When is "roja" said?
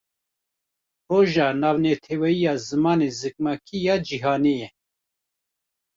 1.11-1.45